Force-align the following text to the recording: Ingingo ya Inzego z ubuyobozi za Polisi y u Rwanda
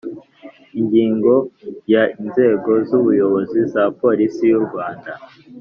Ingingo 0.79 1.33
ya 1.93 2.03
Inzego 2.19 2.71
z 2.87 2.89
ubuyobozi 2.99 3.59
za 3.73 3.83
Polisi 4.01 4.41
y 4.51 4.55
u 4.59 4.61
Rwanda 4.67 5.11